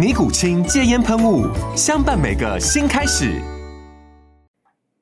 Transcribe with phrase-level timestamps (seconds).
[0.00, 1.44] 尼古清戒烟喷雾，
[1.76, 3.38] 相伴每个新开始。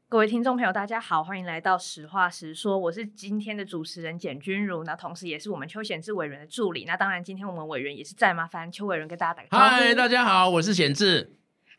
[0.09, 6.85] 各位听众朋友，大家好，欢迎来到实话实说，我是今天的主持人简君如，那同时也是我们邱显志委员的助理。
[6.85, 9.63] 那当然，今天我们委员也是在，麻烦邱委员跟大家打个招呼。
[9.63, 11.37] 嗨，大家好，我是显智。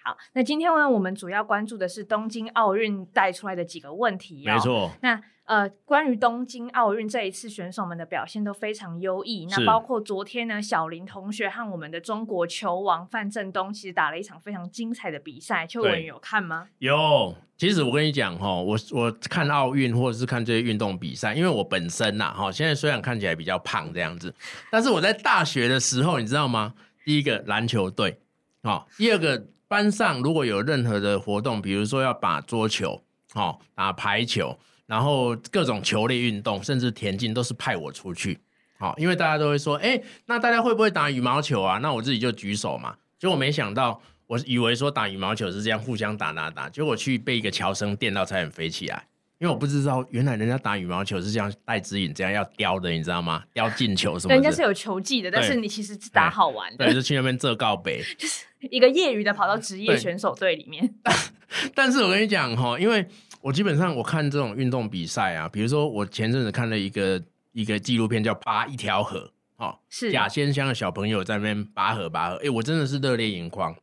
[0.10, 4.44] 好，那今天呢，我们主要关注的是东京奥运带出来的几个问题。
[4.46, 5.22] 没错，那。
[5.50, 9.48] 呃，关于东京奥运这一次选手们的表现都非常优异。
[9.50, 15.66] 那包括昨天呢，小林同学和我们的中国球王范振东其实打了一场非常精彩的比赛。
[15.66, 16.68] 邱文有看吗？
[16.78, 17.34] 有。
[17.58, 24.32] 其实我跟你讲哈，我我看奥运或者是看这些运动比赛，因为我本身呐哈，现在虽然看起来比较胖这样子，
[24.70, 26.76] 但是我在大学的时候，你知道吗？
[27.04, 28.20] 第一个篮球队，
[28.62, 34.60] 好，第二个班上如果有任何的活动，比如说要把桌球，好，打排球。
[34.88, 38.40] 然后各种球类运动，甚至田径都是派我出去，
[38.80, 41.78] 好，因为大家都会说，哎，那大家会不会打羽毛球啊？
[41.78, 42.96] 那我自己就举手嘛。
[43.20, 49.06] 结果没想到，我以为说打羽毛球是这样互相打打打，结果去被一个桥生电到，差点飞起来。
[49.40, 53.44] 因为我不知道，原来人家打羽毛球是这样带指引，这样要叼的，你知道吗？
[53.54, 54.34] 叼进球什么？
[54.34, 56.86] 人家是有球技的，但是你其实是打好玩的。
[56.86, 60.94] 对，就去那边这告北， 就是一个业余的跑到职业选手队里面。
[61.74, 63.08] 但，是我跟你讲哈，因为。
[63.42, 69.32] 我基本上我看这种运动比赛啊，比如说我前阵子看了一个一个纪录片叫《拔一条河》，
[69.66, 73.74] 哦，是甲仙乡的小朋友在那边拔河拔河，哎，我真的是热泪盈眶。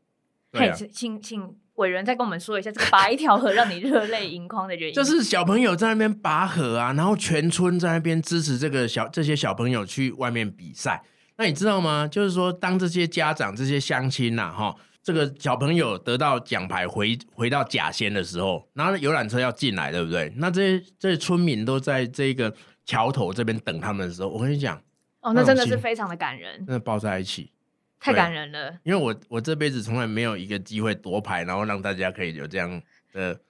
[0.52, 4.94] 对、啊，请请委员再跟我们说一下这个拔一条河让你热泪盈眶的原因。
[4.94, 11.02] 就是小朋友在那边拔河啊，然后全村在那边支持这个小这些小朋友去外面比赛。
[11.36, 12.06] 那你知道吗？
[12.06, 14.74] 就是说，当这些家长、这些乡亲呐，哈。
[15.02, 20.32] 这个小朋友得到奖牌回回到甲仙的时候，然后游览车要进来，对不对？
[20.34, 22.52] 那这些这些村民都在这个
[22.84, 24.76] 桥头这边等他们的时候，我跟你讲，
[25.20, 27.52] 哦，那真的是非常的感人，真的抱在一起，
[27.98, 28.78] 太感人了。
[28.82, 32.80] 因为我我这辈子从来没有一个机会夺牌，然后让大家可以有这样
[33.12, 33.40] 的，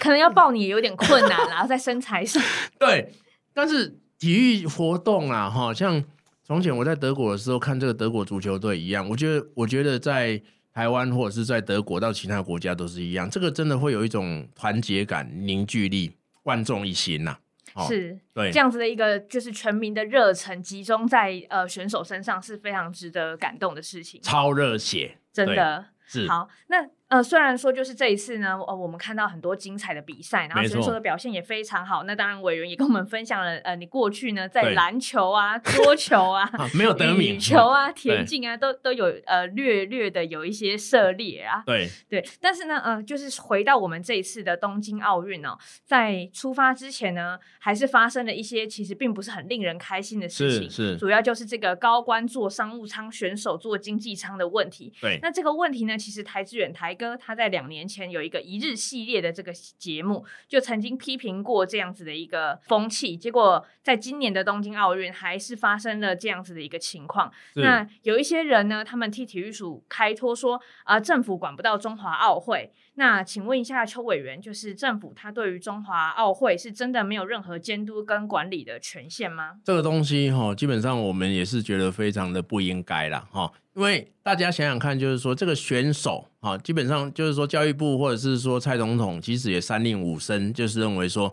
[0.00, 2.42] 可能要抱你也有点困难啦， 在身材上。
[2.78, 3.12] 对，
[3.52, 6.02] 但是体育活动啊，哈，像
[6.44, 10.40] 从前我在德国的时候看这个德国足球队一样，我觉得我觉得在。
[10.70, 16.12] 台湾或者是在德国到其他国家都是一样，这个真的会有一种团结感、凝聚力，
[16.44, 17.40] 万众一心呐、啊。
[17.74, 26.88] 哦、是，对，这样子的一个就是全民的热忱集中在呃选手身上是非常值得感动的事情，超热血，真的是好那。
[27.08, 32.04] 呃，虽然说就是这一次呢，呃，我们看到很多精彩的比赛，然后选手的表现也非常好。
[32.04, 41.62] 那当然，委员也跟我们分享了，呃，你过去呢在篮球啊、桌球啊、啊没有得名羽球啊、田径啊，都都有呃略略的有一些涉猎啊。
[41.64, 50.70] 对对，但是呢，呃，就是回到我们这一次的东京奥运哦，在出发之前呢，还是发生了一些其实并不是很令人开心的事情。
[50.70, 54.92] 是，是主要就是这个高官坐商务舱，选手坐经济舱的问题。
[55.00, 67.32] 对，那这个问题呢，其实台资远台哥他在两年前有一个一日系列的这个节目，就曾经批评过这样子的一个风气，结果在今年的东京奥运还是发生了这样子的一个情况。
[67.54, 72.72] 那有一些人呢，他们替体育署开脱说啊、呃，政府管不到中华奥会。
[72.98, 79.60] 那请问一下邱委员，就是政府他对于中华奥会是真的没有任何监督跟管理的权限吗？
[79.64, 83.52] 这个东西哈，基本上我们也是觉得非常的不应该啦哈。
[83.74, 91.32] 因为大家想想看，就是说这个选手啊，基本上就是说教育部或者是说蔡总统，其实也三令五申，就是认为说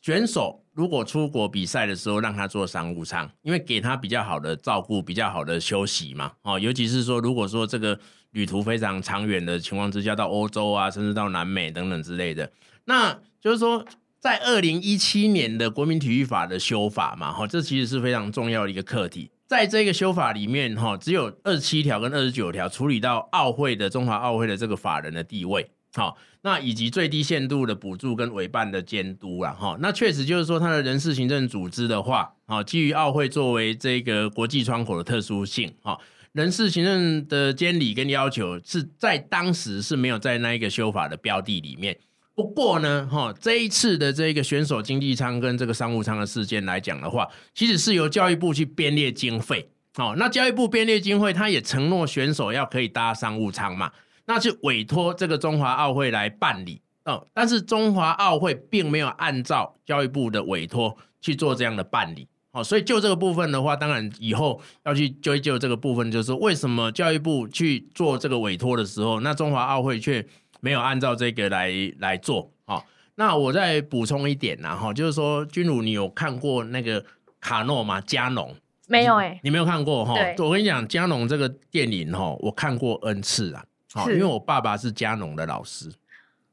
[0.00, 6.32] 选手如果出国比赛的时候，让他坐商务舱，因为给他比较好的照顾，比较好的休息嘛。
[6.40, 8.00] 哦，尤其是说如果说这个
[8.30, 12.50] 旅途非常长远的情况之下，到欧洲啊，甚至到南美等等之类的，
[12.86, 13.84] 那就是说
[14.18, 19.30] 在二零一七年的国民体育法的修法嘛，哈，这其实是非常重要的一个课题。
[19.46, 29.50] 在这个修法里面，哈，只有二十七条跟二十九条处理到奥会的中华奥会的这个法人的地位，好，那以及最低限度的补助跟委办的监督啦。
[29.50, 35.98] 哈，那确实就是说，它的人事行政组织的话，啊，基于奥会作为这个国际窗口的特殊性，哈，
[36.30, 41.98] 人事行政的监理跟要求是在当时是没有在那一个修法的标的里面。
[42.36, 53.90] 不过呢，哈，这一次的这个选手经济舱跟这个商务舱的事件来讲的话，其实是由教育部去编列经费，哦，那教育部编列经费，他也承诺选手要可以搭商务舱嘛。
[54.32, 70.24] 那就委托这个中华奥会来办理哦，但是中华奥会并没有按照教育部的委托去做这样的办理哦，所以就这个部分的话，当然以后要去追究这个部分，就是为什么教育部去做这个委托的时候，那中华奥会却
[70.60, 72.80] 没有按照这个来来做哦。
[73.16, 77.04] 那我再补充一点呐哈，就是说君如你有看过那个
[77.40, 78.00] 卡诺吗？
[78.02, 78.54] 加农
[78.86, 80.14] 没有哎、欸，你没有看过哈？
[80.14, 83.64] 对，我跟你讲，加农这个电影哈，我看过 N 次啊。
[83.92, 85.90] 好，因为我爸爸是嘉农的老师，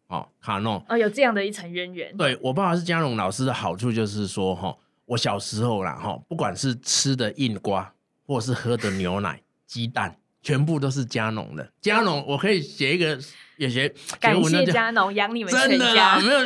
[0.08, 2.18] 哦，卡诺，哦，有这样的一层渊源。
[2.18, 4.76] 对，我爸爸是嘉农老师的好处就是说，哈，
[5.06, 7.94] 我小时候啦，哈，不管是吃的硬瓜，
[8.26, 11.72] 或是喝的牛奶、鸡蛋，全部都是嘉农的。
[11.80, 13.20] 嘉农，我可以写一个，
[13.58, 13.88] 也写
[14.20, 15.54] 感谢嘉农养你们。
[15.54, 16.40] 真的啦，没有，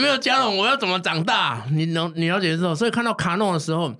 [0.00, 1.66] 没有嘉农，我要怎么长大？
[1.72, 3.92] 你能，你了解之后，所以看到卡农的时候，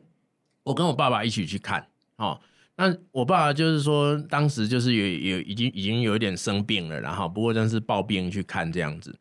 [0.63, 1.89] 我跟我爸爸一起去看，
[2.19, 2.41] 哦。
[2.79, 9.19] 那我爸就是说，当时就是有有已经已经有一点生病了，然后不过真是抱病去看这样子。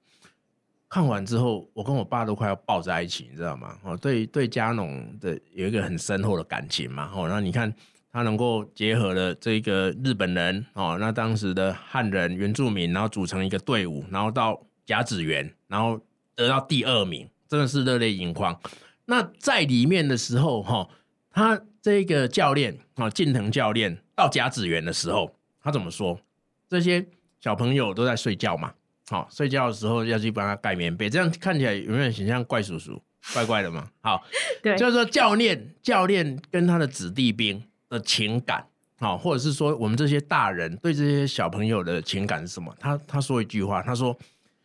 [0.89, 3.77] 看完之后，我跟我爸都快要抱在一起，你知道吗？
[3.83, 7.09] 哦，对对，嘉农的有一个很深厚的感情嘛。
[7.15, 7.73] 哦，那你看
[8.11, 15.99] 他能够结合了这个日本人哦，那当时的汉人原住民，然后组成一个队伍，然后到甲子园，然后
[16.35, 18.59] 得到第二名，真的是热泪盈眶。
[19.05, 20.89] 那在里面的时候，哈，
[21.31, 21.61] 他。
[21.85, 26.19] 这个教练啊，近藤教练到甲子园的时候，他怎么说？
[26.67, 27.05] 这些
[27.39, 28.73] 小朋友都在睡觉嘛，
[29.07, 32.99] 好，睡觉的时候要去帮他盖棉被，这样看起来有没有很像怪叔叔，
[33.35, 33.87] 怪怪的嘛？
[34.01, 34.25] 好，
[34.63, 38.65] 对，就是说教练教练跟他的子弟兵的情感，
[38.97, 42.75] 好，或者是说我们这些大人对这些小朋友的情感是什么？
[42.79, 44.17] 他他说一句话，他说：“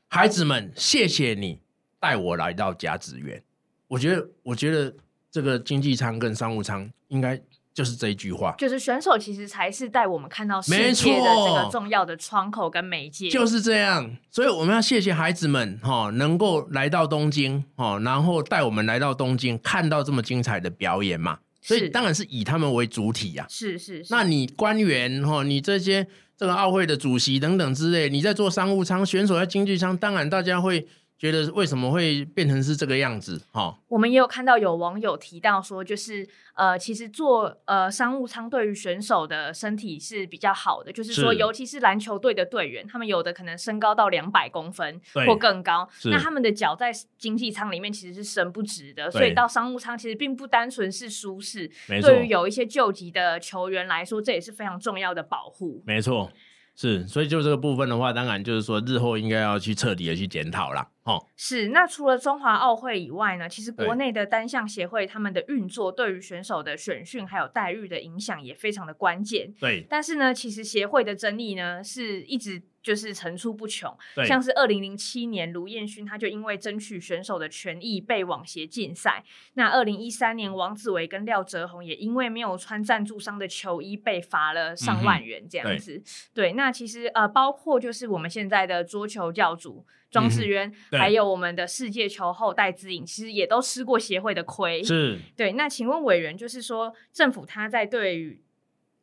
[0.08, 1.60] 孩子们，谢谢你
[1.98, 3.42] 带我来到甲子园。”
[3.88, 4.94] 我觉得，我觉得。
[5.30, 7.40] 这个经济舱跟商务舱应该
[7.72, 14.16] 就是这一句话，就是选手其实才是带我们看到世界的这个重要的窗口跟媒介，就是这样。
[14.30, 21.38] 所以我们要谢谢孩子们哈，能够来到东京哈，然后带我们来到东京看到这么精彩的表演嘛。
[21.62, 23.46] 所以当然是以他们为主体呀。
[23.48, 24.04] 是是。
[24.10, 26.06] 那你官员哈，你这些
[26.36, 30.88] 这个奥会的主席等等之类，你在做商务舱，选手在经济舱，当然大家会。
[31.20, 33.38] 觉得为什么会变成是这个样子？
[33.52, 51.70] 哈，我们也有看到有网友提到说，就是呃，其实做呃商务舱对于选手的身体是比较好的，就是说，尤其是篮球队的队员，他们有的可能身高到两百公分或更高，那他们的脚在经济舱里面其实是伸不直的，所以到商务舱其实并不单纯是舒适，
[52.00, 55.82] 对于有一些救急的球员来说，这也是非常重要的保护。
[55.84, 56.30] 没错。
[56.80, 60.88] 是，所以就这个部分的话，当然就是说日后应该要去彻底的去检讨啦。
[61.02, 61.22] 哦。
[61.36, 69.52] 是，那除了中华奥会以外呢，其实国内的单项协会他们的运作，对于选手的选训还有待遇的影响也非常的关键。
[69.60, 72.62] 对，但是呢，其实协会的争议呢是一直。
[72.82, 73.94] 就是层出不穷，
[74.26, 79.22] 像是二零零七年卢彦勋他就因为争取选手的权益被网协禁赛。
[79.54, 85.96] 那二零一三年王子维跟廖哲宏也因为没有穿赞助商的球衣被罚了上万元这样子。
[85.96, 94.82] 嗯、对，对，那其实呃，包括就是我们现在的桌球教主庄智渊，嗯、还有我们的世界球后戴资颖，其实也都吃过协会的亏。
[94.82, 95.52] 是，对。
[95.52, 98.40] 那请问委员，就是说政府他在对于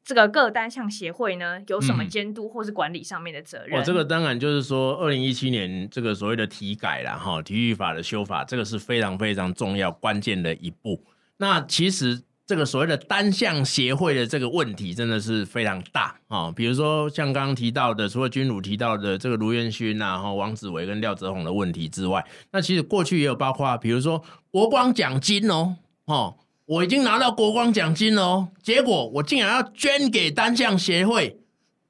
[0.07, 3.73] 这个各单项协会呢，有什么监督或是管理上面的责任？
[3.73, 11.03] 我、嗯哦、这个当然就是说，二零一七年这个所谓的体改啦，哈，体育法的修法，这个是非常非常重要关键的一步。
[11.35, 16.49] 那其实这个所谓的单项协会的这个问题，真的是非常大啊。
[16.55, 26.37] 比如说像刚刚提到的，除了君儒提到的这个卢彦勋啊，哈，王子维跟廖泽宏的问题之外，那其实过去也有包括，比如说国光奖金哦，哦。
[26.67, 31.39] 我已经拿到国光奖金了哦，结果我竟然要捐给单项协会，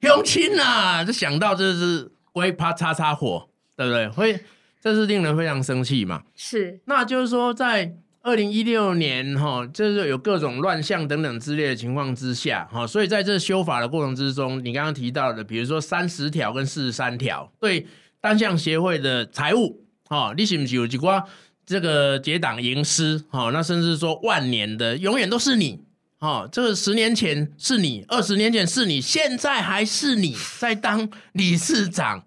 [0.00, 4.08] 用亲啊，就想到这是会啪擦擦火，对不对？
[4.08, 4.40] 会，
[4.80, 6.22] 这是令人非常生气嘛。
[6.36, 17.84] 是，那就是说，在二零一六年哈，就是有各种乱象等等之类的情况之下哈，所以在这修法的过程之中，你刚刚提到的，比如说三十条跟四十三条，对
[18.20, 21.24] 单项协会的财务，哈，你是不是有几挂？
[21.68, 25.78] 这个结党营私，哈，那甚至说万年的永远都是你，
[26.18, 32.24] 哈，这个十年前是你，二十年前是你，现在还是你在当理事长，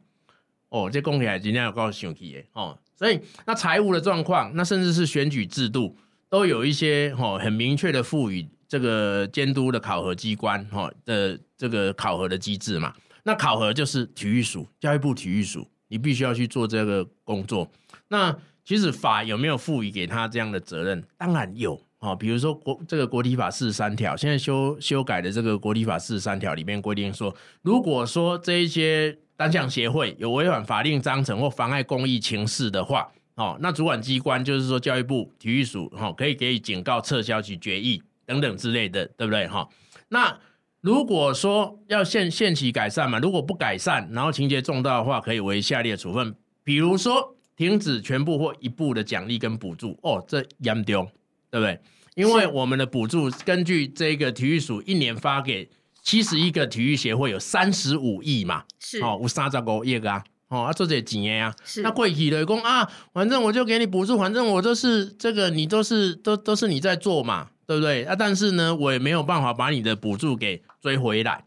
[0.70, 5.98] 哦，这公起来今天要告诉兄弟哦，所以那财务的状况，那甚至是选举制度，
[6.30, 12.94] 都有一些哦很明确的赋予这个监督的考核机关哈的这个考核的机制嘛。
[13.24, 17.68] 那考核就是体育署，教育部体育署，你必须要去做这个工作。
[18.08, 18.38] 那
[18.72, 21.04] 其实法有没有赋予给他这样的责任？
[21.18, 39.46] 当然有啊，比如说国这个国体法四十三条，现在修修改的这个国体法四十三条里面规定说，如果说这一些单项协会有违反法令章程或妨碍公益情事的话，哦，那主管机关就是说教育部体育署，哈，可以给予警告、撤销其决议等等之类的，对不对？
[39.50, 39.68] 哈，
[40.08, 40.38] 那。
[40.80, 49.96] 如果说要限限期改善嘛，如果不改善，然后情节重大的话，可以为下列处分，比如说停止全部或一部的奖励跟补助。
[50.02, 51.08] 哦，这严重，
[51.52, 51.80] 对不对？
[52.16, 55.70] 因为我们的补助根据这个体育署一年发给
[56.02, 67.50] 七十一个体育协会有三十五亿嘛，是哦，有三十五亿啊，哦，啊，做这几年啊，是那贵体的工啊，反正我就给你补助，反正我都是这个，你都是都都是你在做嘛。
[67.68, 68.14] 对不对啊？
[68.14, 71.46] 但是呢，我也没有办法把你的补助给追回来，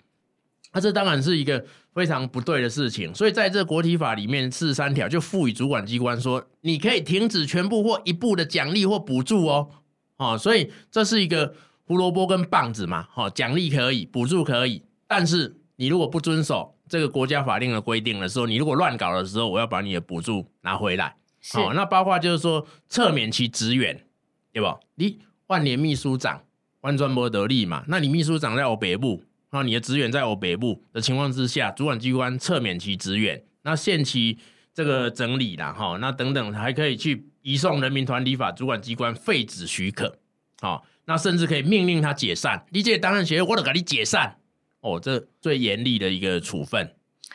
[0.74, 1.64] 那、啊、这当然是一个
[1.94, 3.14] 非常不对的事情。
[3.14, 9.70] 所以在这国体法里面四十三条就赋予主管机关说，你可以停止全部或一部的奖励或补助哦。
[10.16, 11.54] 哦，所以这是一个
[11.84, 13.06] 胡萝卜跟棒子嘛。
[13.14, 21.16] 哦，奖励可以，补助可以，但是你如果不遵守这个国家法令的规定的时候，你如果乱搞的时候，我要把你的补助拿回来。
[21.52, 24.04] 好、哦，那包括就是说撤免其职员，
[24.52, 24.78] 对吧？
[24.96, 25.20] 你。
[25.48, 26.40] 万年秘书长
[26.80, 27.84] 完全没得利嘛？
[27.86, 29.22] 那你秘书长在我北部，
[29.54, 34.36] 那你的职员在我北部的情况之下，主管机关撤免其职员，那限期
[34.74, 40.18] 这个整理啦，哈，那等等还可以去移送人民团体法主管机关废止许可，
[40.60, 42.66] 好，那甚至可以命令他解散。
[42.72, 44.38] 理解当然协会，我得给你解散，
[44.80, 46.92] 哦，这最严厉的一个处分，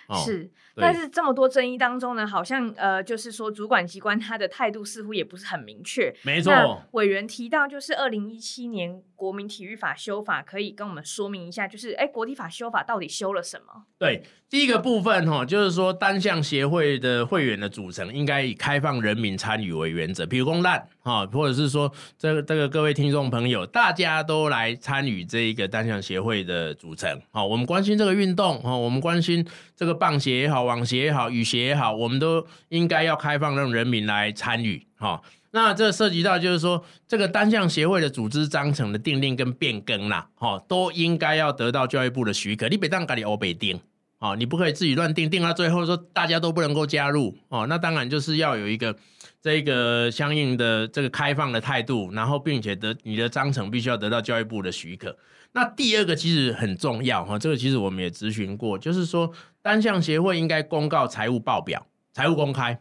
[0.08, 0.52] 哦，是。
[0.76, 6.14] 但是这么多争议当中呢，好像呃，就是说主管机关他的态度似乎也不是很明确。
[6.24, 13.84] 没错，委员提到就是二零一七年国民体育法修法，可以跟我们说明一下，就是哎，国体法修法到底修了什么？
[13.98, 27.22] 对，第一个部分哈，就是说单项协会的会员的组成应该以开放人民参与为原则，比如公烂哈，或者是说这个这个各位听众朋友，大家都来参与这一个单项协会的组成。
[27.32, 29.46] 好，我们关心这个运动哈，我们关心
[29.76, 30.70] 这个棒协也好。
[30.70, 34.86] 网协也好，羽协也好，我们都应该要开放让人民来参与。
[34.98, 35.20] 哈，
[35.52, 42.70] 那这涉及到就是说，这个单项协会的组织章程的订定跟变更啦，哈，都应该要得到教育部的许可。
[42.70, 43.80] 你别当咖喱欧北定，
[44.20, 48.96] 哦，你不可以自己乱定，定到最后说大家都不能够加入，哦，那当然就是要有一个
[49.42, 55.18] 这个相应的这个开放的态度，然后并且得你的章程必须要得到教育部的许可。
[55.52, 59.32] 那第二个其实很重要哈，这个其实我们也咨询过，就是说
[59.64, 62.80] 单项协会应该公告财务报表，财务公开，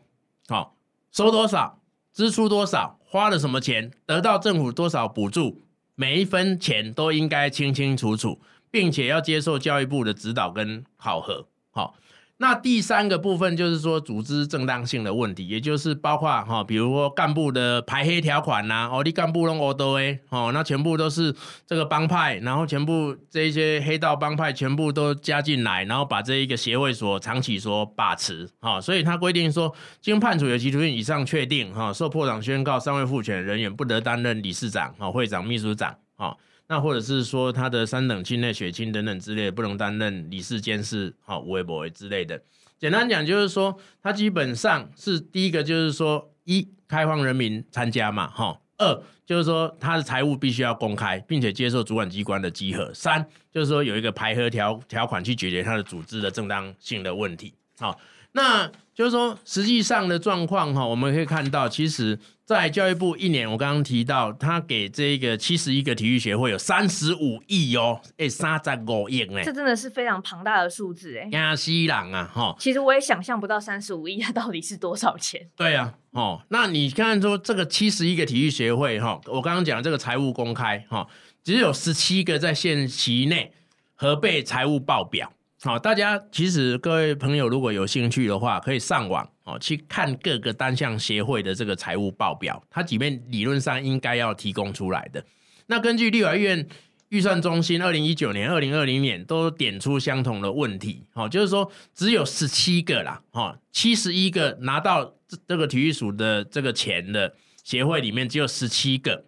[0.48, 0.76] 好，
[1.10, 1.80] 收多少，
[2.18, 5.62] 支出多少，花了什么钱，得到政府多少补助，
[5.94, 8.40] 每一分钱都应该清清楚楚，
[8.72, 11.94] 并且要接受教育部的指导跟考核，好。
[12.40, 21.34] 那第三个部分就是说组织正当性的问题，也就是包括哈，比如说干部的排黑条款呐、啊，哦，你干部拢恶多诶，哦，那全部都是
[21.66, 36.36] 这个帮派，然后全部这些黑道帮派全部都加进来，然后把这一个协会所长期所把持，哈，所以他规定说，经判处有期徒刑以上确定，哈，受破产宣告，尚未复权人员不得担任理事长、哈会长、秘书长，哈。
[36.68, 42.40] 那或者是说他的三等亲内血亲等等之类不能担任理事监事，好，无为不为之类的。
[42.78, 48.60] 简单讲就是说，他基本上是第一个就是说，一开放人民参加嘛，哈。
[48.76, 52.92] 二就是说他的财务必须要公开，并且接受主管机关的稽核。
[52.92, 57.54] 三就是说有一个排核条条款去解决他的组织的正当性的问题。
[57.78, 57.98] 好，
[58.32, 62.18] 那就是说实际上的状况哈，我们可以看到其实。
[62.48, 71.28] 在教育部一年，我刚刚提到，他给这个七十一个体育协会有三十五亿哦，哎，三十五亿哎，这真的是非常庞大的数字哎。
[71.32, 75.46] 亚西郎啊，哈，其实我也想象不到三十五亿它到底是多少钱。
[75.56, 81.06] 对啊，哦，那你看说这个七十一个体育协会哈，我刚刚讲这个财务公开哈，
[81.44, 83.52] 只有十七个在限期内
[83.94, 85.30] 核备财务报表。
[85.60, 95.24] 好，大家其实各位朋友如果有兴趣的话，可以上网哦去看各个单项协会的这个财务报表，它里面理论上应该要提供出来的。
[95.66, 96.64] 那根据立法院
[97.08, 105.12] 预算中心二零一九年、二零二零年都点出相同的问题，哦，就是说只有十七个啦，哦，七十一个拿到
[105.48, 107.34] 这个体育署的这个钱的
[107.64, 109.24] 协会里面只有十七个，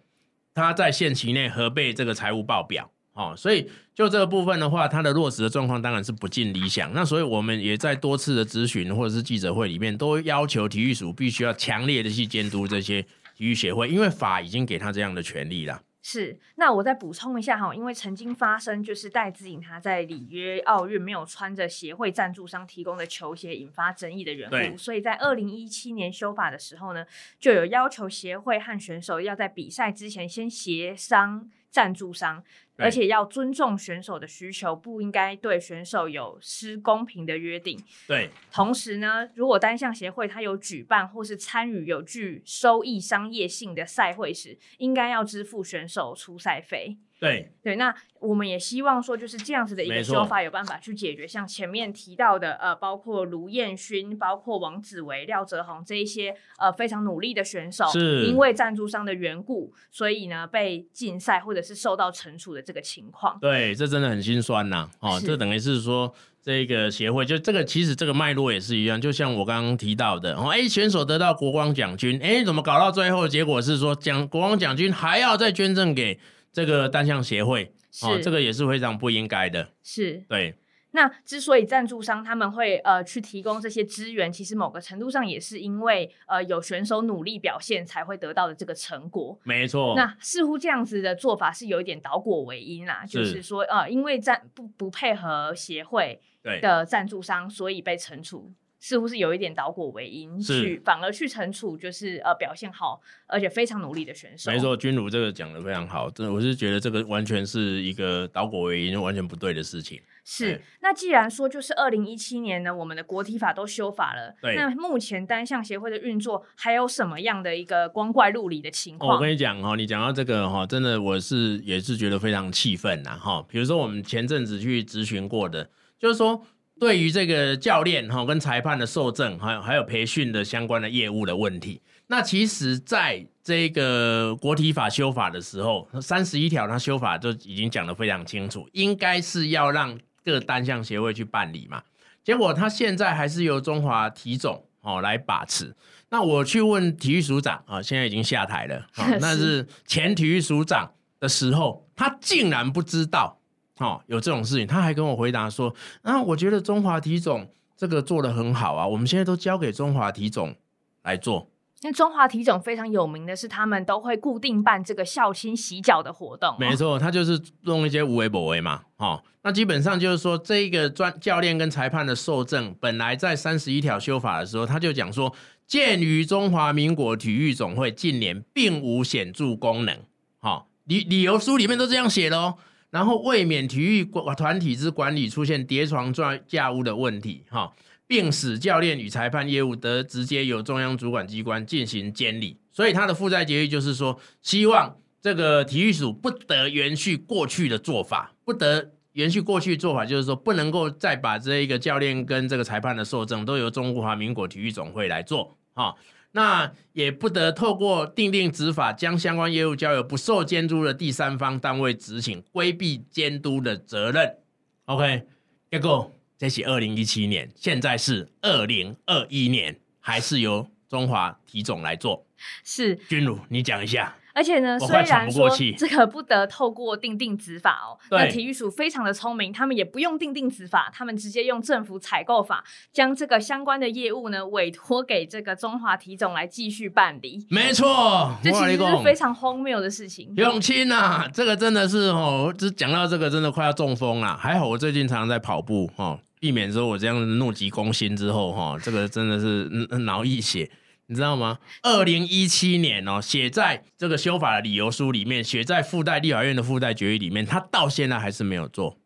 [0.53, 2.89] 他在限期内核备这个财务报表。
[3.13, 6.93] 哦，所以就这个部分的话，它的落实的状况当然是不尽理想。
[6.93, 13.01] 那所以我们也在多次的咨询或者是记者会里面，都要求体育署必须要强烈的去监督这些
[13.35, 15.83] 体育协会，因为法已经给他这样的权利了。
[16.03, 27.05] 是，那我再补充一下哈，因为曾经发生就是戴资颖他在里约奥运没有穿着协会赞助商提供的球鞋引发争议的缘故，所以在二零一七年修法的时候呢，
[27.39, 32.43] 就有要求协会和选手要在比赛之前先协商赞助商。
[32.77, 37.79] 而且要尊重选手的需求，不应该对选手有失公平的约定。
[38.07, 46.97] 对，同时呢，如果单项协会它有举办或是参与有具收益商业性的赛会时，应该要支付选手出赛费。
[47.21, 63.37] 对对，那我们也希望说，就是这样子的一个修法有办法去解决，像前面提到的，呃，包括卢彦勋、包括王子维、廖泽宏这一些呃非常努力的选手，是因为赞助商的缘故，所以呢被禁赛或者是受到惩处的这个情况。
[63.39, 66.11] 对，这真的很心酸呐，哦，是这等于是说
[66.41, 76.19] 这个协会就这个其实这个脉络也是一样，就像我刚刚提到的，哦，哎，选手得到国光奖金，哎，怎么搞到最后的结果是说奖国光奖金还要再捐赠给？
[76.51, 79.69] 这个单项协会是哦，这个也是非常不应该的。
[79.83, 80.55] 是，对。
[80.93, 89.39] 那之所以赞助商他们会呃去提供这些资源，其实某个程度上也是因为呃有选手努力表现才会得到的这个成果。
[89.45, 89.93] 没错。
[89.95, 96.19] 那似乎这样子的做法是有一点倒果为因啦，是就是说呃因为赞不不配合协会
[96.61, 98.51] 的赞助商，所以被惩处。
[98.81, 104.51] 似乎是有一点倒果为因，是去反而去惩处，就是呃表现好而且非常努力的选手。
[104.51, 110.01] 没错，君如这个讲的非常好，真的我是觉得这个完全是一个倒果为因，完全不对的事情。
[110.25, 119.15] 是，对那既然说就是二零一七年呢，我们的国体法都修法了，对那目前单项协会的运作还有什么样的一个光怪陆离的情况？
[119.15, 123.45] 我跟你讲哈，你讲到这个哈，真的我是也是觉得非常气愤呐哈。
[123.47, 125.69] 比如说我们前阵子去咨询过的，
[125.99, 126.43] 就是说。
[126.81, 141.83] 对于这个教练哈跟裁判的受证，还有还有培训的相关的业务的问题，那其实在这个国体法修法的时候，三十一条它修法就已经讲得非常清楚，应该是要让各单项协会去办理嘛。
[142.23, 145.75] 结果他现在还是由中华体总哦来把持。
[146.09, 148.87] 那我去问体育署长啊，现在已经下台了，
[149.21, 153.37] 那是前体育署长的时候，他竟然不知道。
[153.81, 160.55] 哦，有这种事情，他还跟我回答说：“啊，我觉得中华体总这个做得很好啊，我们现在都交给中华体总
[161.01, 161.49] 来做。
[161.81, 166.55] 那中华体总非常有名的是，他们都会固定办这个孝亲洗脚的活动。
[166.59, 168.83] 没错，他就是弄一些无为不为嘛。
[168.97, 175.33] 哦，那基本上就是说，这一个专教练跟裁判的受证，本来在三十一条修法的时候，他就讲说，
[175.65, 179.97] 鉴于中华民国体育总会近年并无显著功能，
[180.39, 182.57] 好，理理由书里面都这样写的哦。”
[182.91, 184.05] 然后为免体育
[184.37, 187.71] 团体之管理出现叠床架架屋的问题，哈，
[188.05, 205.95] 并使教练与裁判业务得直接由中央主管机关进行监理，所以他的负债决议就是说，希望这个体育署不得延续过去的做法，不得延续过去做法，就是说不能够再把这一个教练跟这个裁判的受证都由中华民国体育总会来做，哈。
[206.33, 214.37] 那也不得透过定定执法，将相关业务交由不受监督的第三方单位执行，规避监督的责任。
[214.85, 215.23] OK，
[215.69, 222.25] 结果这是二零一七年，现在是二零二一年，还是由中华体总来做？
[222.63, 224.15] 是，君如，你讲一下。
[224.33, 232.63] 而且呢，虽然说这个不得透过定定执法哦，那体育署非常的聪明，他们也不用定定执法，他们直接用政府采购法，
[232.93, 237.45] 将这个相关的业务呢委托给这个中华体总来继续办理。
[237.49, 240.33] 没错，这其实是非常荒谬的事情。
[240.35, 244.37] 永清呐，这个真的是哦，只讲到这个真的快要中风了。
[244.37, 249.65] 还好我最近常常在跑步哦，避免说我这样怒急攻心之后哈，这个真的是
[249.99, 250.69] 脑溢血。
[251.11, 251.59] 你知道吗？
[251.83, 258.97] 二零一七年哦，写在这个修法的理由书里面，写在附带立法院的附带决议里面，他到现在还是没有做。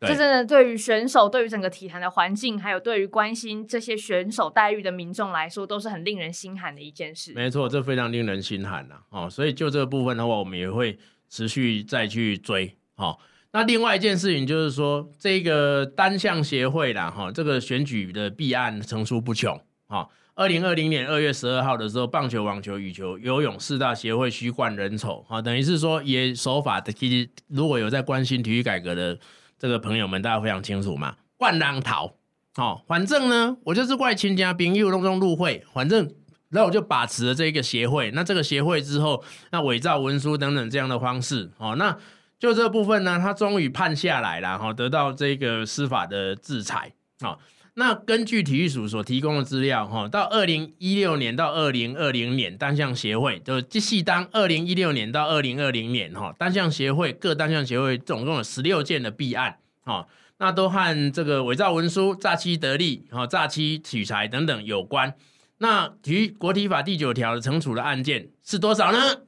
[0.00, 7.34] 这真的对于选手、对于整个体坛的环境，还有对于关心这些选手待遇的民众来说，都是很令人心寒的一件事。
[7.34, 9.24] 没错，这非常令人心寒呐、啊！
[9.26, 12.78] 哦，所以就这个部分的话，我们也会持续再去追。
[12.96, 13.18] 哦，
[13.52, 19.54] 那另外一件事情就是说，这个单项协会啦，哈、哦，这个选举的弊案层出不穷。
[19.86, 20.08] 哈、哦。
[20.40, 26.90] 二零二零年二月十二号的时候，棒球、网球、羽球、游泳四大协会虚冠人丑，啊，等于是说也守法的。
[26.90, 29.18] 其实如果有在关心体育改革的
[29.58, 31.14] 这个朋友们，大家非常清楚嘛。
[31.36, 32.14] 冠浪逃，
[32.56, 36.10] 哦，反正呢，我就是怪亲家兵又弄中入会，反正
[36.48, 38.10] 然后我就把持了这个协会。
[38.12, 39.22] 那这个协会之后，
[39.52, 41.94] 那伪造文书等等这样的方式，哦，那
[42.38, 47.38] 就这部分呢，他终于判下来了，哈，得到这个司法的制裁，好。
[47.80, 65.14] 那根据体育署所提供的资料，哈，到二零一六年到二零二零年单项协会，就即系当二零一六年到二零二零年，哈，单项协会各单项协会总共有十六件的弊案，哈，那都和这个伪造文书、诈欺得利、哈、诈欺取财等等有关。
[65.56, 69.22] 那体育国体法第九条的惩处的案件是多少呢？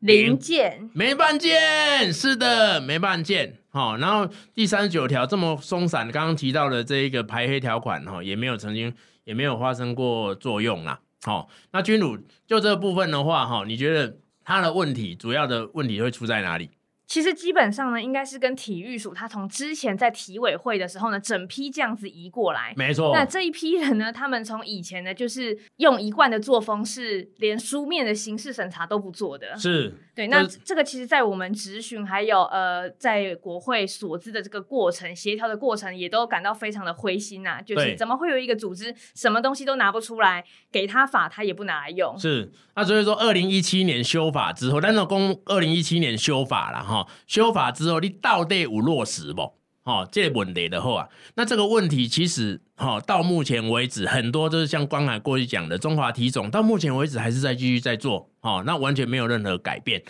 [0.00, 3.54] 零件，没办件，是的，没办件。
[3.76, 8.90] 好，然后第三十九条这么松散，刚刚提到的这一个排黑条款，哈，也没有曾经
[9.24, 10.98] 也没有发生过作用啦。
[11.24, 16.70] 好，那君鲁就这部分的话，哈，你觉得他的问题主要的问题会出在哪里？
[17.06, 22.74] 其实基本上呢，应该是跟体育署他从之前在体委会的时候呢，整批这样子移过来。
[22.76, 23.12] 没错。
[23.14, 29.56] 那这一批人呢，他们从以前呢，就是用一贯的作风，是连书面的刑事审查都不做的。
[29.56, 29.94] 是。
[30.14, 30.26] 对。
[30.26, 37.62] 那这个其实，在我们质询还有呃，在国会所知的这个过程协调的过程，也都感到非常的灰心呐、啊。
[37.62, 42.18] 就是怎么会有一个组织，什么东西都拿不出来，给他法他也不拿来用。
[42.18, 42.50] 是。
[42.74, 46.95] 那所以说，二零一七年修法之后，但是公二零一七年修法了哈。
[47.26, 49.54] 修法之后，你到底有落实不？
[49.82, 60.02] 好，这问题的话，那这个问题其实，好，到目前为止，很多就是像光海过去讲的，中华体总到目前为止还是在继续在做，好，那完全没有任何改变。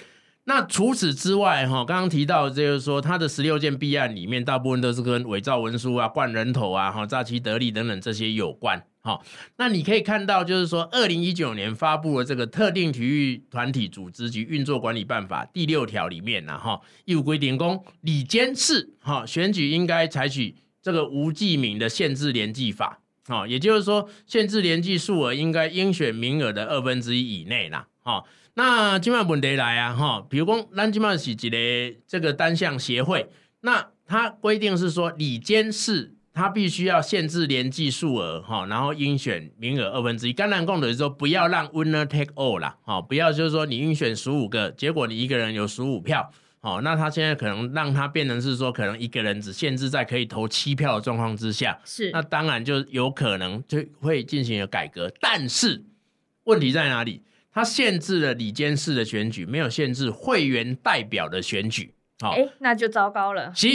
[0.48, 8.80] 那除此之外，哈，刚刚提到就是说，他的十六件弊案里面，大部分都是跟伪造文书啊、灌人头啊、哈、诈欺得利等等这些有关。
[9.00, 9.20] 哈，
[9.56, 28.22] 那你可以看到，就是说，二零一九年发布了这个特定体育团体组织及运作管理办法第六条里面呢，哈，义务规定公，理监事哈选举应该采取这个无记名的限制联计法，哈，也就是说，限制联计数额应该应选名额的二分之一以内啦，哈。
[28.58, 33.28] 那今晚问题来啊，哈，比如说，咱今晚是一个这个单项协会，
[33.60, 36.14] 那它规定是说，里监事。
[36.32, 40.34] 他必须要限制联计数额哈，然后应选名额二分之一。
[40.34, 55.10] 刚才讲的是说，不要让 winner take all 啦，哈，不要就是说你应选十五个，结果你一个人有十五票，好，那他现在可能让他变成是说，可能一个人只限制在可以投七票的状况之下，是，那当然就有可能就会进行了改革。
[55.18, 55.82] 但是
[56.44, 57.22] 问题在哪里？
[57.56, 61.94] 他限制了里监事的选举，没有限制会员代表的选举。
[62.20, 63.50] 好，那就糟糕了。
[63.54, 63.66] 是，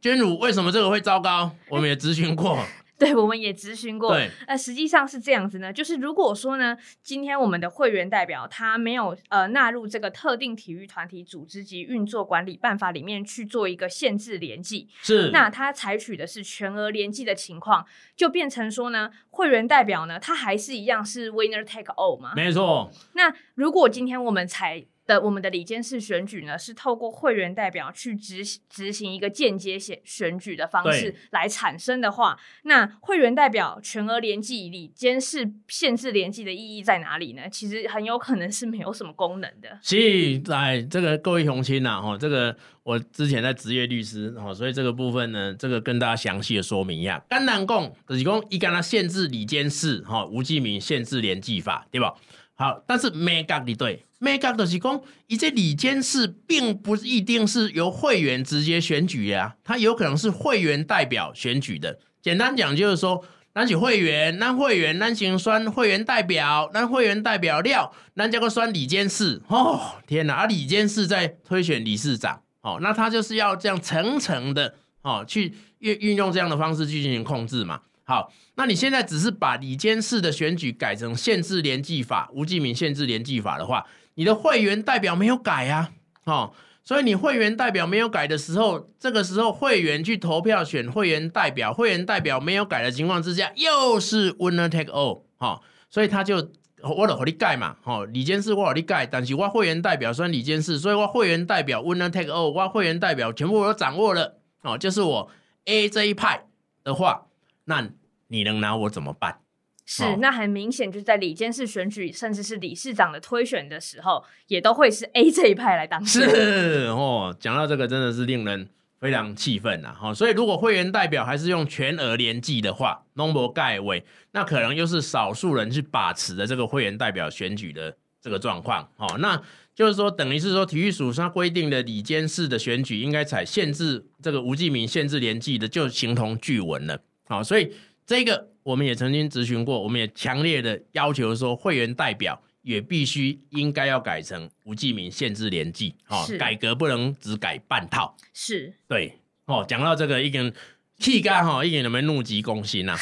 [0.00, 1.54] 君如，为什么这个会糟糕？
[1.68, 2.58] 我们也咨询过。
[3.06, 4.14] 欸、对，我们也咨询过。
[4.14, 17.84] 对，那实际上是这样子呢，就是如果说呢，今天我们的会员代表他没有呃纳入这个特定体育团体组织及运作管理办法里面去做一个限制联计，是，那他采取的是全额联计的情况，
[18.16, 22.32] 就变成说呢，会员代表呢，他还是一样是 winner take all 吗？
[22.36, 22.90] 没错。
[23.14, 37.48] 那如果今天我们采的我们的理监事选举呢，是透过会员代表去执执行一个间接选选举的方式来产生的话，那会员代表全额联计，理监事限制联计的意义在哪里呢？
[37.50, 39.78] 其实很有可能是没有什么功能的。
[39.82, 47.22] 是，在这个各位雄亲呐，哈，这个我之前在职业律师，哈，所以这个部分呢，这个跟大家详细的说明一下。
[47.28, 52.14] 甘南共，就是讲一干他限制理监事，哈，无记名限制联计法，对吧？
[52.62, 54.04] 好，但是没讲的对。
[54.20, 61.98] 每个都是讲，一些理监事并不一定是由会员直接选举呀啊，他有可能是会员代表选举的。
[62.22, 69.42] 简单讲就是说，咱是会员，咱会员，咱先选会员代表，咱会员代表料，咱这个选理监事。
[69.48, 70.34] 哦，天哪！
[70.34, 77.80] 而理监事在推选理事长，哦，那他就是要这样层层的哦，去运运用这样的方式去进行控制嘛。
[78.04, 83.86] 好，那你现在只是把理监事的选举改成限制联计法、无记名限制联计法的话。
[84.14, 85.90] 你的会员代表没有改啊，
[86.24, 86.52] 哦，
[86.84, 96.50] 所以你会员代表没有改的时候，这个时候会员去投票选会员代表，会员代表没有改的情况之下，又是 winner take all，哦，所以他就
[96.82, 105.30] 我了和你改嘛，哦，理监事我和你改，但是我会员代表算理监事，所以我会员代表 winner take all，我会员代表全部我都掌握了，哦，就是我
[105.64, 106.44] A 这一派
[106.84, 107.28] 的话，
[107.64, 107.90] 那
[108.28, 109.38] 你能拿我怎么办？
[109.84, 116.22] 是，那很明显就是在里监事选举，甚至是理事长的推选的时候，也都会是 A 这一派来当选。
[116.30, 118.68] 是哦，讲到这个真的是令人
[119.00, 119.92] 非常气愤呐！
[119.92, 128.88] 哈，所以如果会员代表还是用全额联计的话，number 盖位，那可能又是少数人去把持的这个会员代表选举的这个状况。
[128.96, 129.42] 哦，那
[129.74, 137.00] 就是说，等于是说，体育署它规定的里监事的选举应该采限制这个无记名、限制联计的，就形同具文了。
[137.32, 137.72] 好，哦，所以
[138.06, 138.52] 这个。
[138.64, 148.16] 我们也曾经咨询过，我们也强烈的要求说，会员代表也必须应该要改成无记名限制年纪，哦，改革不能只改半套。
[148.32, 150.54] 是，对，哦，讲到这个一根
[150.96, 152.96] 气干哈，一个人有没有怒急攻心呐？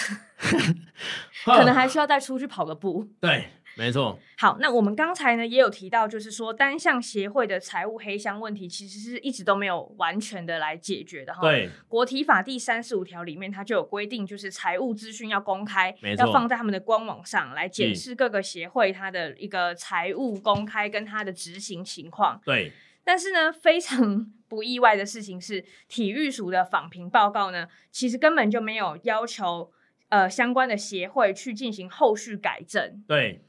[1.44, 3.06] 可能还需要再出去跑个步。
[3.20, 3.44] 对。
[3.80, 11.40] 没错，好，那我们刚才呢也有提到，就是说单项协会的财务黑箱问题，其实是一直都没有完全的来解决的哈。
[11.40, 22.38] 对，国体法第三十五条里面，它就有规定，就是财务资讯要公开，要放在他们的官网上来检视各个协会它的一个财务公开跟它的执行情况。
[22.44, 29.72] 对，但是呢，非常 不意外的事情是，体育署的访评报告呢，其实根本就没有要求
[30.10, 33.02] 呃相关的协会去进行后续改正。
[33.08, 33.40] 对。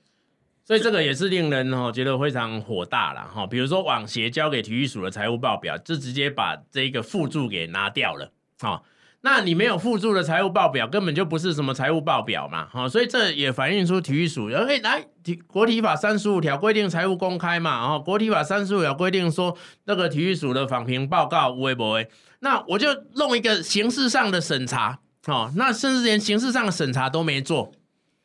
[0.71, 8.31] 所以这个也是令人哈觉得非常火大了哈，比如说网协交给体育署的财务报表，就直接把这个附注给拿掉了
[8.61, 8.81] 啊。
[9.19, 12.87] 那你没有附注的财务报表，根本就不是什么财务报表嘛哈。
[12.87, 22.07] 所以这也反映出体育署，哎来体国体法三十五条规定财务公开嘛，然后国体法三十五条规定说那个体育署的访评报告会不会？
[22.39, 27.73] 那我就弄一个形式上的审查哦，那甚至连形式上的审查都没做，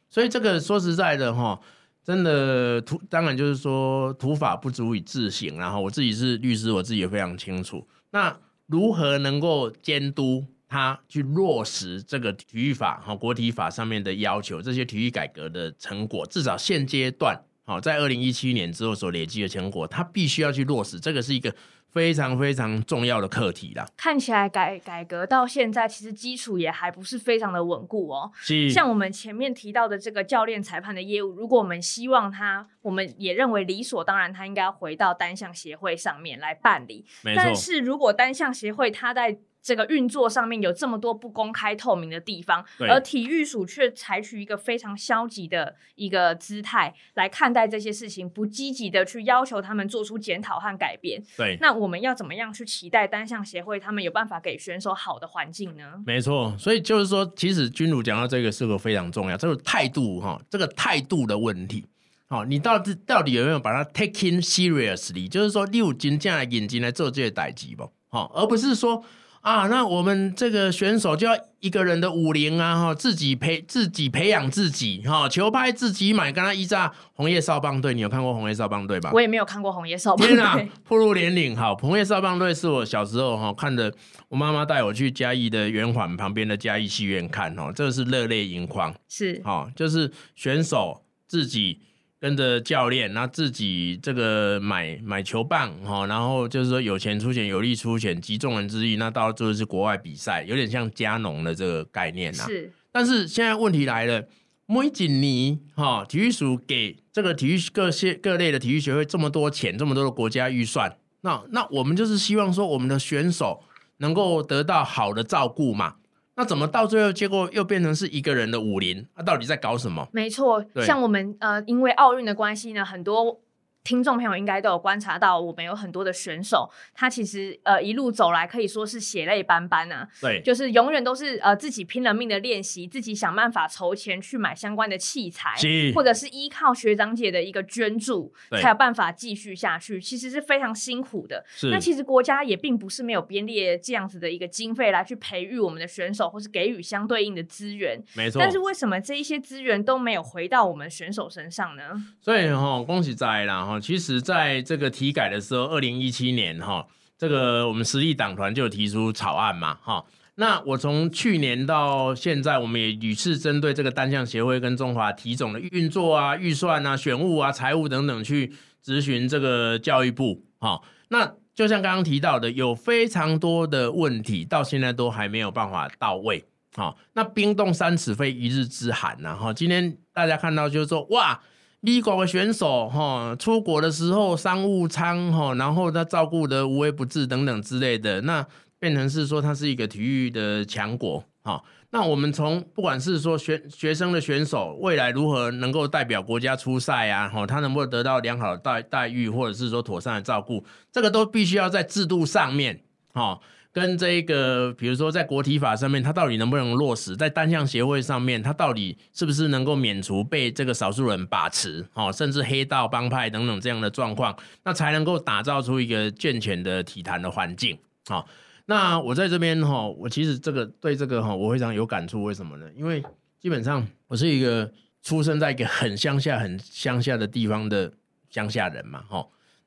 [0.08, 1.58] 所以这个说实在的哈。
[2.06, 5.58] 真的土，当然就是说土法不足以自省。
[5.58, 7.84] 然后我自己是律师，我自己也非常清楚。
[8.12, 14.62] 那如何能够监督他去落实这个体育法和国体法上面的要求？
[14.62, 20.98] 这些体育改革的成果，至少现阶段，好，在二零一七年之后所累积的成果，他必须要去落实。
[20.98, 21.54] 这个是一个。
[21.88, 23.88] 非常非常重要的课题啦。
[23.96, 28.30] 看起来改改革到现在，其实基础也还不是非常的稳固哦。
[28.34, 28.68] 是。
[28.68, 37.06] 像我们前面提到的这个教练裁判的业务，如果我们希望他，我们也认为理所当然，他应该要回到单项协会上面来办理。
[37.22, 37.42] 没错。
[37.42, 51.20] 但是如果单项协会他在这个运作上面有这么多不公开透明的地方，而体育署却采取一个非常消极的一个姿态来看待这些事情，不积极的去要求他们做出检讨和改变。
[51.36, 56.00] 对，那我们要怎么样去期待单项协会他们有办法给选手好的环境呢？
[56.06, 61.84] 没错，所以就是说，其实君儒讲到这个是个非常重要，这个态度哈，这个态度的问题。
[62.28, 65.28] 好，你到底到底有没有把它 taking seriously？
[65.28, 67.90] 就是说，你有真正的眼睛来做这些代志不？
[68.08, 69.04] 好，而不是说。
[69.46, 79.12] 啊，那我们这个选手就要一个人的武林啊，哈，自己培自己培养自己，哈，球拍自己买，跟他一扎红叶少棒队，你有看过红叶少棒队吧？
[79.14, 80.34] 我也没有看过红叶少棒队。
[80.34, 83.94] 天啊，破入年龄，好，红叶少棒队是我小时候哈看的，
[84.30, 91.82] 我妈妈带我去嘉义的圆环旁边的嘉义戏院看，哦，这个是热泪盈眶，是，好，就是选手自己。
[92.18, 102.44] 跟着教练，那自己这个买买球棒哈，然后就是说有钱出钱，有力出钱，集众人之力，那到最后是国外比赛，有点像加农的这个概念呐。
[102.46, 104.26] 是，但是现在问题来了，
[104.64, 113.62] 每一年哈，体育署给这个体育各些各类的体育学会这么多钱，这么多的国家预算，那那我们就是希望说，我们的选手
[113.98, 115.96] 能够得到好的照顾嘛。
[116.36, 119.06] 那怎么到最后结果又变成是一个人的武林？
[119.16, 120.06] 他到底在搞什么？
[120.12, 123.40] 没错，像我们呃，因为奥运的关系呢，很多。
[123.86, 130.08] 听众朋友应该都有观察到，我们有很多的选手，他其实呃一路走来可以说是血泪斑斑啊。
[130.20, 135.54] 对，就是永远都是呃自己拼了命的练习，自己想办法筹钱去买相关的器材，
[135.94, 140.00] 或者是依靠学长姐的一个捐助，才有办法继续下去。
[140.00, 141.44] 其实是非常辛苦的。
[141.70, 148.02] 那其实国家也并不是没有编列这样子的一个经费来去培育我们的选手，或是给予相对应的资源。
[148.16, 148.40] 没错。
[148.40, 151.82] 但是为什么这一些资源都没有回到我们选手身上呢？
[152.20, 153.75] 所以哈，恭喜在啦哈。
[153.80, 156.86] 其实，在这个体改的时候，二零一七年哈，
[157.18, 160.04] 这个我们实力党团就有提出草案嘛哈。
[160.36, 168.52] 那我从去年到现在，我们也屡次针对这个单项协会跟中华体总的运作啊、预算啊、选务啊、财务等等去
[168.84, 170.80] 咨询这个教育部哈。
[171.08, 176.44] 那就像刚刚提到的，有非常多的问题到现在都还没有办法到位。
[176.74, 179.52] 好，那冰冻三尺非一日之寒呐哈。
[179.52, 181.40] 今天大家看到就是说哇。
[181.86, 188.44] 美国的选手哈，出国的时候商务舱哈，然后他照顾的无微不至等等之类的，那
[188.80, 191.62] 变成是说他是一个体育的强国哈。
[191.90, 202.80] 那我们从不管是说学学生的选手未来如何能够代表国家出赛啊，哈，他能不能得到良好的待待遇，或者是说妥善的照顾，这个都必须要在制度上面
[203.12, 203.38] 哈。
[203.76, 207.14] 跟这个，比如说在国体法上面，它到底能不能落实？
[207.14, 214.34] 在单项协会上面，它到底是不是能够免除被这个少数人把持，哦，甚至黑道帮派等等这样的状况，
[214.64, 217.78] 那才能够打造出一个健全的体坛的环境。
[218.06, 218.26] 好，
[218.64, 222.22] 那我在这边哈，我其实这个对这个哈，我非常有感触。
[222.22, 222.66] 为什么呢？
[222.74, 223.04] 因为
[223.38, 227.92] 基本上我是一个出生在一个很乡下、很乡下的地方的
[228.30, 229.26] 乡下人嘛，哈。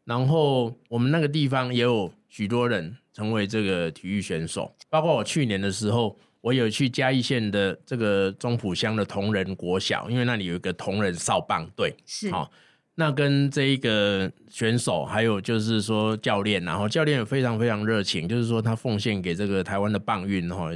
[0.09, 12.49] 然后我们那个地方也有许多人成为这个体育选手，包括我去年的时候，我有去嘉义县的这个中埔乡的同仁国小，因为那里有一个同仁少棒队，是好。
[12.95, 20.71] 那跟这一个选手，还有就是说教练，然后教练也非常非常热情，就是说他奉献给这个台湾的棒运，哈，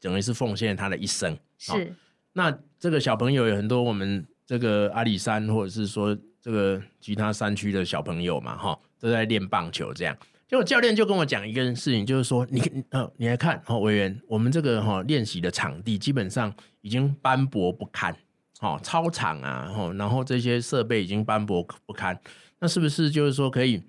[0.00, 1.36] 等于是奉献他的一生。
[1.58, 1.94] 是。
[2.32, 10.14] 那这个小朋友有很多，我们这个阿里山，或者是说这个其他山区的小朋友嘛，哈，都在练棒球这样。
[10.48, 16.52] 结果教练就跟我讲一个事情，就是说，你，呃，你来看，哈，委员，我们这个哈练习的场地基本上
[16.82, 18.14] 已经斑驳不堪。
[18.60, 22.16] 哦，操场啊，然后这些设备已经斑驳不堪，
[22.60, 23.82] 那是不是就是说可以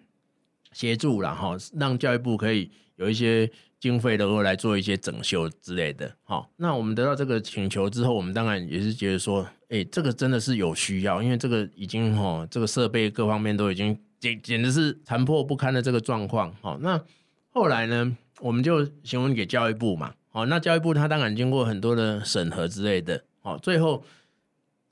[0.74, 6.14] 协助了哈，让教育部可以有一些经费的话来做一些整修之类的？
[6.24, 16.54] 好，那我们得到这个请求之后，我们当然也是觉得说，哎，这个真的是有需要，因为这个已经哈，这个设备各方面都已经简简直是残破不堪的这个状况。
[16.62, 17.00] 好，那
[17.50, 24.04] 后来呢，我们就询问给教育部嘛，好，那教育部他当然经过很多的审核之类的，好，最后。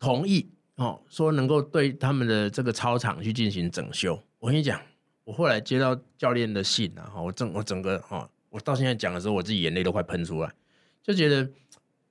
[0.04, 4.20] 同意哦，说能够对他们的这个操场去进行整修。
[4.39, 4.82] 我跟你讲，
[5.32, 10.52] 我后来接到教练的信啊，我整我整个哈，我到现在讲的时候，我自己眼泪都快喷出来，
[11.02, 11.50] 就觉得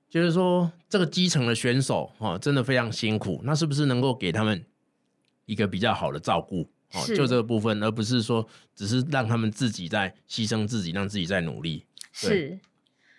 [0.09, 3.39] 就是说这个基层的选手哈，真的非常辛苦。
[3.43, 4.65] 那是不是能够给他们
[5.45, 6.67] 一个比较好的照顾？
[6.93, 11.85] 哦，就这个部分，而不是说只是让他们自己在牺牲自己，让自己在努力。
[12.11, 12.57] 是。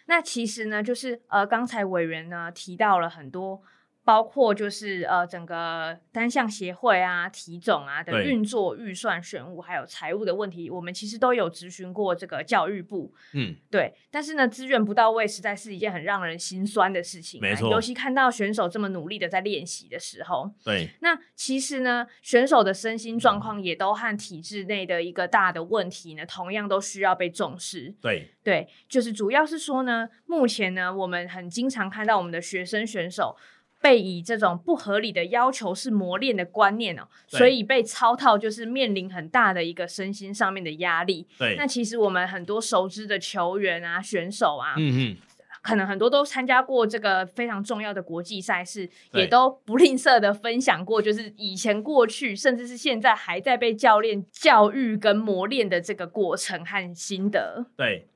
[0.06, 3.62] 那其实呢，就是呃，刚才委员呢提到了很多。
[4.04, 13.14] 包括就是呃整个单项协会啊、体总啊的运作预算选务，还有财务的问题，我们其实都有咨询过这个教育部。
[13.32, 13.94] 嗯，对。
[14.10, 17.40] 但是呢，资源不到位，实在是一件很让人心酸的事情。
[17.40, 17.70] 没错。
[17.70, 20.52] 尤其看到选手这么努力的在练习的时候。
[20.64, 20.88] 对。
[21.00, 27.94] 那其实呢，选手的身心状况也都和体制内的一个大的问题呢，同样都需要被重视。
[28.00, 28.34] 对。
[28.42, 33.36] 对，就是主要是说呢，目前呢，我们很经常看到我们的学生选手。
[33.82, 41.26] 被以这种不合理的要求是磨练的观念哦，所以被操套就是面临很大的一个身心上面的压力。
[41.36, 45.16] 对，那其实我们很多熟知的球员啊、选手啊，嗯嗯
[45.62, 57.66] 可能很多都参加过这个非常重要的国际赛事，也都不吝啬的分享过，就是以前过去，甚至是现在还在被教练教育跟磨练的这个过程和心得。
[57.76, 58.06] 对，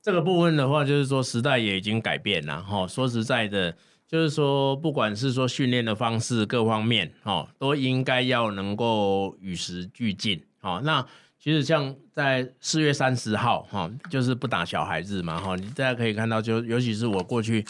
[0.00, 2.86] 这个部分的话，就是说时代也已经改变了哈。
[2.86, 3.74] 说实在的。
[4.08, 10.80] 就是说，不管是说训练的方式各方面，哦，都应该要能够与时俱进，哦。
[10.84, 11.04] 那
[11.40, 17.64] 其实像在四月三十号，哈，就是不打小孩子嘛，哈，你大家可以看到，就尤其是我过去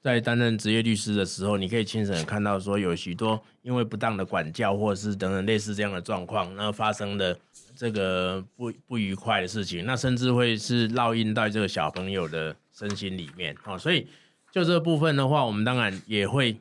[0.00, 7.38] 在担任职业律师的时候，你可以亲身看到说，有许多因为不当的管教或者是等等类似这样的状况，那发生的
[7.76, 14.06] 这个不不愉快的事情，那甚至会是烙印在这个小朋友的身心里面，哦，所以。
[14.52, 16.54] 就这部分的话，我们当然也会，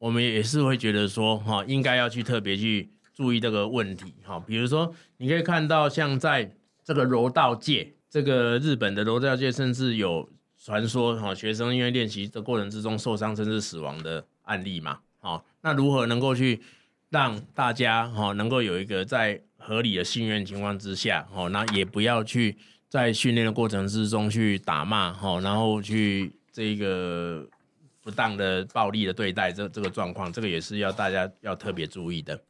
[0.00, 6.50] 我们也是会觉得说，哈，应该要去特别去注意这个问题，哈，比如说你可以看到，像在
[6.82, 10.28] 这个柔道界，这个日本的柔道界，甚至有
[10.60, 16.60] 传说，哈，学生因为练习的过程之中受伤甚至死亡的案例嘛，好，那如何能够去
[17.10, 22.56] 让大家，哈，能够有一个在合理的信任情况之下，哈，那也不要去
[22.88, 26.32] 在训练的过程之中去打骂，哈，然后去。
[26.58, 27.46] 这一个
[28.02, 32.42] 不当的暴力的对待，这这个状况，这个也是要大家要特别注意的。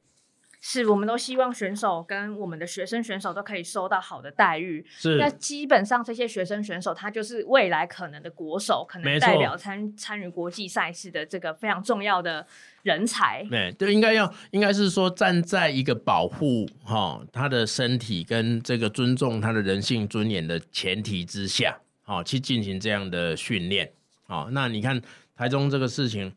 [0.62, 4.82] 是，我们都希望选手跟我们的学生选手都可以收到好的待遇。
[4.88, 12.46] 是，那基本上这些学生选手，他就是未来可能的国手，可能代表参参与国际赛事的这个非常重要的
[12.82, 13.46] 人才。
[13.50, 23.92] 对，对，应该要应该是说站在一个保护哈、哦、他的身体跟这个尊重他的人性尊严的前提之下，好、哦、去进行这样的训练。
[24.28, 25.00] 好，那你看
[25.34, 26.30] 台中这个事情，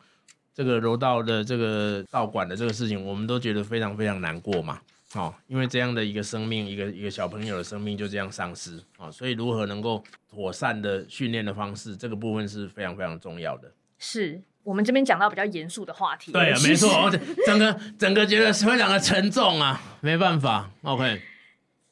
[0.53, 4.79] 这个柔道的这个道馆的这个事情，我们都觉得非常非常难过嘛。
[5.11, 13.69] 好，因为这样的一个生命，一个一个小朋友的生命就这样丧失啊，所以如何能够妥善的训练的方式，这个部分是非常非常重要的。
[13.99, 17.11] 是我们这边讲到比较严肃的话题，对啊，没错，
[17.45, 21.21] 整个整个觉得非常的沉重啊，没办法，OK。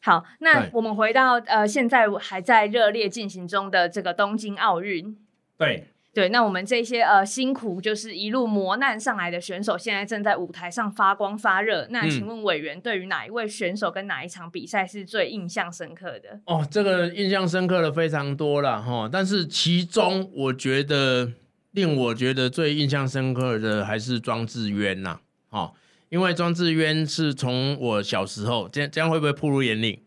[0.01, 5.17] 好，那我们回到呃，现在还在热烈进行中的这个东京奥运。
[5.59, 11.85] 对对，那我们这些呃辛苦就是一路磨难上来的选手，现在正在舞台上发光发热。
[11.91, 16.41] 那请问委员，对于哪一位选手跟哪一场比赛是最印象深刻的？
[16.45, 21.31] 哦，这个印象深刻的非常多了哈，但是其中我觉得
[21.71, 25.19] 令我觉得最印象深刻的还是庄智渊呐。
[25.51, 25.73] 哦，
[26.09, 29.97] 因为庄智渊是从我小时候，这样这样会不会暴露年龄？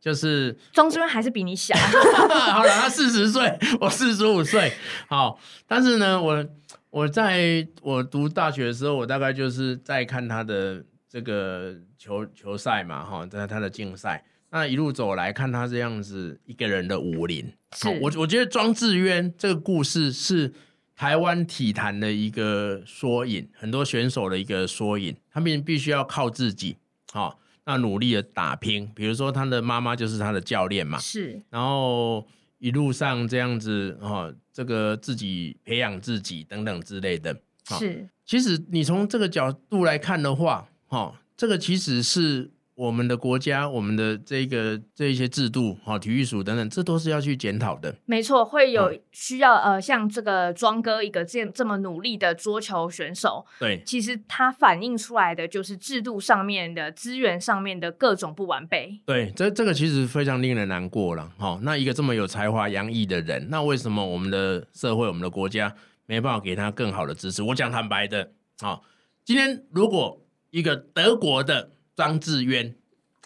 [0.00, 1.74] 哦，就是庄智渊还是比你小
[2.54, 4.72] 好了，他四十岁，我四十五岁，
[5.08, 6.46] 好，但是呢，我
[6.90, 20.52] 我在我读大学的时候，我大概就是在看他的这个球球赛嘛，哈，在他的竞赛，那一路走来看他这样子一个人的武林，好我我觉得庄智渊这个故事是。
[20.96, 26.76] 台湾体坛的一个缩影，很多选手的一个缩影，他们必须要靠自己，
[27.10, 28.90] 好、哦，那努力的打拼。
[28.94, 32.26] 比如说，他的妈妈就是他的教练嘛，是，然后
[32.58, 37.32] 一路上这样子，哦，这个自己培养自己等等之类的，
[37.70, 38.08] 哦、是。
[38.24, 42.50] 其实你从这个角度来看的话，哦，这个其实是。
[42.80, 47.94] 我们的国家，我们的这个这一些制度，哈，体育署等等，这都是要去检讨的。
[48.06, 58.98] 没错，会有需要、嗯、呃，像这个庄哥一个这这么努力的桌球选手，对，其实他反映出来的就是制度上面的资源上面的各种不完备。
[59.04, 61.30] 对，这这个其实非常令人难过了。
[61.36, 65.74] 哈，那一个这么有才华洋溢的人，那为什么我们的社会、我们的国家
[66.06, 67.42] 没办法给他更好的支持？
[67.42, 68.82] 我讲坦白的，好，
[69.22, 71.72] 今天如果一个德国的。
[72.00, 72.74] 庄智渊，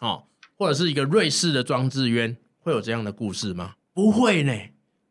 [0.01, 0.25] 哦，
[0.57, 3.77] 或者是一个瑞士的庄智渊，会有这样的故事吗？
[3.93, 4.53] 不会呢，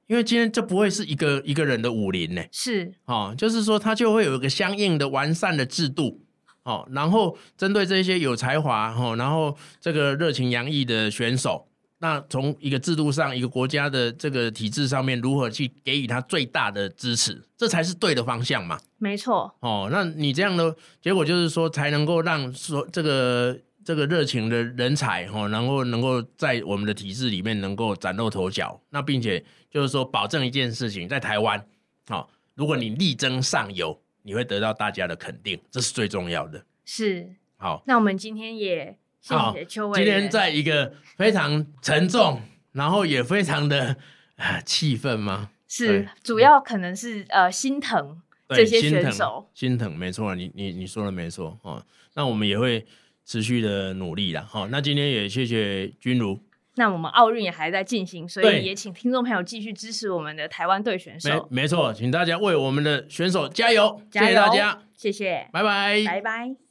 [0.07, 2.95] 因为今天这不会是一个一个人的武林呢，是。
[3.05, 6.25] 哦，就是说他就会有一个相应的完善的制度，
[6.63, 11.69] 哦，然后针对这些有才华，哦，然后这个热情洋溢的选手，
[12.03, 18.77] 那从一个制度上，一个国家的这个体制上面，如何去给予他最大的支持，这才是对的方向嘛。
[18.97, 19.55] 没错。
[19.61, 28.77] 哦，那你这样的结果就是说，才能够让说这个这个热情的人才，哦，然后能够在我们的体制里面能够崭露头角。
[28.89, 29.41] 那并且
[29.71, 31.65] 就是说，保证一件事情，在台湾，
[32.09, 36.65] 哦，如果你力争上游，你会得到大家的肯定，这是最重要的。
[36.83, 37.29] 是。
[37.55, 38.97] 好，那我们今天也。
[39.23, 39.95] 谢谢邱委。
[39.95, 42.41] 今天在一个非常沉重，
[42.73, 43.95] 然后也非常的
[44.35, 45.49] 啊气愤吗？
[45.67, 51.83] 是，主要可能是呃心疼这些选手，心疼，没错，你你你说的没错哦。
[52.15, 52.85] 那我们也会
[53.25, 54.45] 持续的努力啦。
[54.47, 56.37] 好，那今天也谢谢君如。
[56.75, 61.47] 那我们奥运也还在进行，所以也请听众朋友继续支持我们的台湾队选手。
[61.49, 66.62] 没没错，请大家为我们的选手加油，加油，谢谢大家，谢谢，拜拜，拜拜。